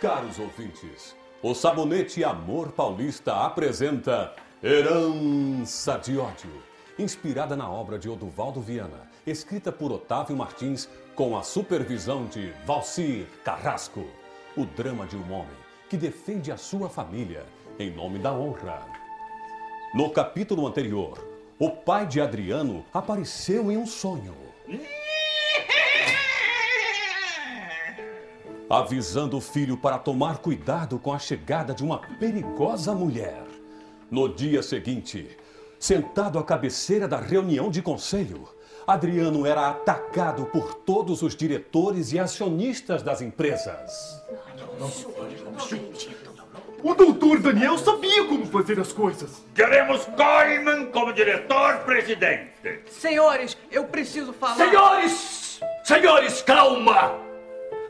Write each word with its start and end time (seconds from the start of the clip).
Caros 0.00 0.38
ouvintes, 0.38 1.16
o 1.42 1.54
Sabonete 1.54 2.24
Amor 2.24 2.72
Paulista 2.72 3.44
apresenta 3.44 4.34
Herança 4.62 5.96
de 5.98 6.18
Ódio, 6.18 6.50
inspirada 6.98 7.54
na 7.56 7.70
obra 7.70 7.98
de 7.98 8.08
Oduvaldo 8.08 8.60
Viana, 8.60 9.08
escrita 9.26 9.70
por 9.70 9.92
Otávio 9.92 10.36
Martins 10.36 10.88
com 11.14 11.36
a 11.38 11.42
supervisão 11.42 12.26
de 12.26 12.52
Valcir 12.66 13.26
Carrasco. 13.44 14.04
O 14.56 14.64
drama 14.66 15.06
de 15.06 15.16
um 15.16 15.32
homem 15.32 15.56
que 15.88 15.96
defende 15.96 16.50
a 16.50 16.56
sua 16.56 16.88
família 16.88 17.46
em 17.78 17.90
nome 17.90 18.18
da 18.18 18.32
honra. 18.32 18.86
No 19.94 20.10
capítulo 20.10 20.66
anterior, 20.66 21.24
o 21.58 21.70
pai 21.70 22.06
de 22.06 22.20
Adriano 22.20 22.84
apareceu 22.92 23.70
em 23.70 23.76
um 23.76 23.86
sonho. 23.86 24.34
Avisando 28.78 29.36
o 29.36 29.40
filho 29.40 29.76
para 29.76 29.98
tomar 29.98 30.38
cuidado 30.38 30.98
com 30.98 31.12
a 31.12 31.18
chegada 31.18 31.72
de 31.72 31.84
uma 31.84 31.98
perigosa 32.18 32.94
mulher. 32.94 33.44
No 34.10 34.28
dia 34.28 34.62
seguinte, 34.62 35.36
sentado 35.78 36.38
à 36.38 36.44
cabeceira 36.44 37.06
da 37.06 37.18
reunião 37.18 37.70
de 37.70 37.80
conselho, 37.80 38.48
Adriano 38.86 39.46
era 39.46 39.68
atacado 39.68 40.46
por 40.46 40.74
todos 40.74 41.22
os 41.22 41.34
diretores 41.34 42.12
e 42.12 42.18
acionistas 42.18 43.02
das 43.02 43.22
empresas. 43.22 44.22
O 46.82 46.94
doutor 46.94 47.40
Daniel 47.40 47.78
sabia 47.78 48.24
como 48.26 48.44
fazer 48.46 48.78
as 48.78 48.92
coisas. 48.92 49.42
Queremos 49.54 50.04
Coleman 50.04 50.86
como 50.86 51.14
diretor-presidente. 51.14 52.82
Senhores, 52.90 53.56
eu 53.70 53.84
preciso 53.84 54.34
falar. 54.34 54.56
Senhores! 54.56 55.60
Senhores, 55.82 56.42
calma! 56.42 57.33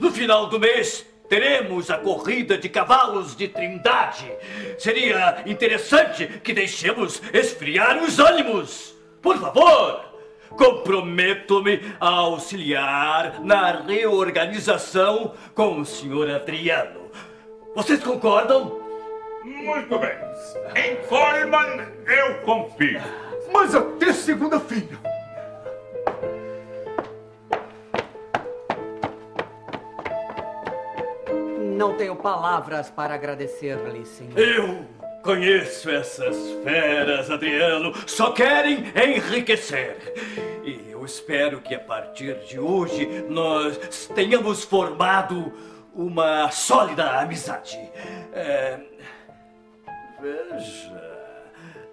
No 0.00 0.10
final 0.10 0.46
do 0.46 0.58
mês, 0.58 1.06
teremos 1.28 1.90
a 1.90 1.98
corrida 1.98 2.58
de 2.58 2.68
cavalos 2.68 3.36
de 3.36 3.48
Trindade. 3.48 4.30
Seria 4.78 5.42
interessante 5.46 6.26
que 6.42 6.52
deixemos 6.52 7.22
esfriar 7.32 8.02
os 8.02 8.18
ânimos. 8.18 8.94
Por 9.22 9.38
favor, 9.38 10.04
comprometo-me 10.50 11.80
a 12.00 12.08
auxiliar 12.08 13.40
na 13.42 13.80
reorganização 13.80 15.34
com 15.54 15.80
o 15.80 15.84
senhor 15.84 16.30
Adriano. 16.30 17.10
Vocês 17.74 18.02
concordam? 18.02 18.80
Muito 19.44 19.98
bem. 19.98 20.16
Em 20.74 20.96
Coleman, 21.06 21.86
eu 22.06 22.34
confio. 22.40 23.00
Mas 23.52 23.74
até 23.74 24.12
segunda-feira. 24.12 25.13
Não 31.74 31.96
tenho 31.96 32.14
palavras 32.16 32.90
para 32.90 33.14
agradecer-lhe, 33.14 34.06
senhor. 34.06 34.38
Eu 34.38 34.84
conheço 35.22 35.90
essas 35.90 36.36
feras, 36.62 37.30
Adriano. 37.30 37.92
Só 38.06 38.32
querem 38.32 38.84
enriquecer. 38.96 39.96
E 40.64 40.90
eu 40.90 41.04
espero 41.04 41.60
que 41.60 41.74
a 41.74 41.80
partir 41.80 42.38
de 42.46 42.58
hoje 42.60 43.24
nós 43.28 44.06
tenhamos 44.14 44.62
formado 44.62 45.52
uma 45.94 46.50
sólida 46.50 47.20
amizade. 47.20 47.78
É... 48.32 48.78
Veja, 50.20 51.14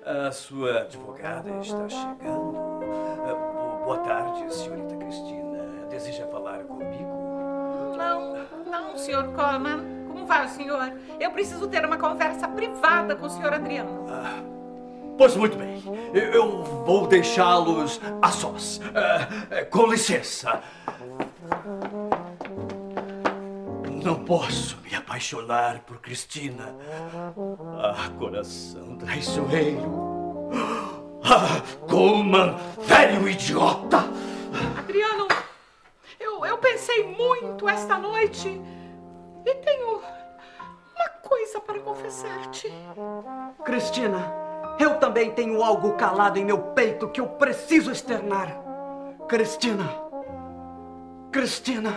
a 0.05 0.31
sua 0.31 0.81
advogada 0.81 1.49
está 1.59 1.89
chegando. 1.89 2.81
É, 3.27 3.61
Boa 3.83 3.97
tarde, 3.99 4.53
senhorita 4.53 4.95
Cristina. 4.95 5.87
Deseja 5.89 6.25
falar 6.27 6.63
comigo? 6.63 7.95
Não, 7.97 8.60
não, 8.91 8.97
senhor 8.97 9.23
Coleman. 9.33 10.05
Como 10.07 10.25
vai 10.25 10.45
o 10.45 10.49
senhor? 10.49 10.91
Eu 11.19 11.31
preciso 11.31 11.67
ter 11.67 11.85
uma 11.85 11.97
conversa 11.97 12.47
privada 12.47 13.15
com 13.15 13.25
o 13.25 13.29
senhor 13.29 13.53
Adriano. 13.53 14.05
Pois 15.17 15.35
muito 15.35 15.57
bem, 15.57 15.81
eu- 16.13 16.63
vou 16.63 17.05
deixá-los 17.07 18.01
a 18.21 18.29
sós. 18.29 18.81
É, 19.51 19.63
com 19.65 19.85
licença. 19.87 20.61
Não 24.03 24.15
posso 24.25 24.77
me 24.83 24.95
apaixonar 24.95 25.79
por 25.81 25.97
Cristina. 25.99 26.75
Ah, 27.79 28.09
coração 28.17 28.97
traiçoeiro. 28.97 30.49
Ah, 31.23 31.61
Coleman, 31.87 32.55
velho 32.79 33.29
idiota. 33.29 34.03
Adriano, 34.79 35.27
eu, 36.19 36.43
eu 36.45 36.57
pensei 36.57 37.05
muito 37.15 37.69
esta 37.69 37.97
noite 37.99 38.59
e 39.45 39.55
tenho 39.55 39.97
uma 39.97 41.09
coisa 41.23 41.59
para 41.59 41.79
confessar-te. 41.79 42.71
Cristina, 43.63 44.33
eu 44.79 44.99
também 44.99 45.31
tenho 45.31 45.63
algo 45.63 45.93
calado 45.93 46.39
em 46.39 46.45
meu 46.45 46.59
peito 46.73 47.09
que 47.09 47.21
eu 47.21 47.27
preciso 47.27 47.91
externar. 47.91 48.55
Cristina, 49.27 49.85
Cristina, 51.31 51.93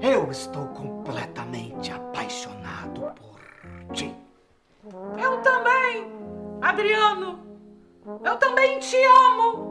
eu 0.00 0.30
estou 0.30 0.66
completamente 0.68 1.92
apaixonado 1.92 3.12
por 3.14 3.92
ti. 3.94 4.14
Eu 5.22 5.40
também, 5.42 6.06
Adriano. 6.60 7.38
Eu 8.24 8.36
também 8.38 8.78
te 8.78 8.96
amo. 9.04 9.69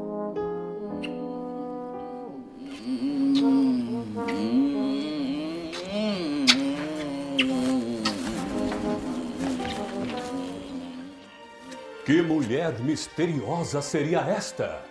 Que 12.09 12.23
mulher 12.23 12.73
misteriosa 12.79 13.83
seria 13.83 14.21
esta? 14.21 14.81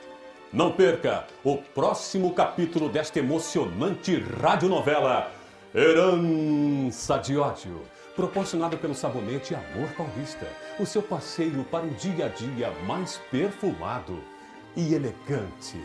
Não 0.52 0.70
perca 0.70 1.26
o 1.42 1.56
próximo 1.56 2.32
capítulo 2.32 2.88
desta 2.88 3.18
emocionante 3.18 4.20
radionovela 4.40 5.28
Herança 5.74 7.18
de 7.18 7.36
Ódio, 7.36 7.82
proporcionado 8.14 8.78
pelo 8.78 8.94
Sabonete 8.94 9.52
Amor 9.52 9.88
Paulista, 9.96 10.46
o 10.78 10.86
seu 10.86 11.02
passeio 11.02 11.64
para 11.64 11.86
um 11.86 11.92
dia 11.94 12.26
a 12.26 12.28
dia 12.28 12.72
mais 12.86 13.20
perfumado 13.32 14.22
e 14.76 14.94
elegante. 14.94 15.76